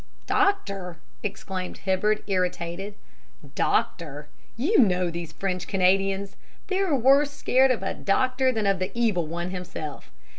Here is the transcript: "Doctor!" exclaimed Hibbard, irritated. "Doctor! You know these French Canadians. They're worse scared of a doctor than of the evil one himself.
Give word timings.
"Doctor!" 0.25 0.97
exclaimed 1.21 1.77
Hibbard, 1.77 2.23
irritated. 2.25 2.95
"Doctor! 3.53 4.29
You 4.57 4.79
know 4.79 5.11
these 5.11 5.31
French 5.31 5.67
Canadians. 5.67 6.35
They're 6.69 6.95
worse 6.95 7.29
scared 7.29 7.69
of 7.69 7.83
a 7.83 7.93
doctor 7.93 8.51
than 8.51 8.65
of 8.65 8.79
the 8.79 8.89
evil 8.95 9.27
one 9.27 9.51
himself. 9.51 10.09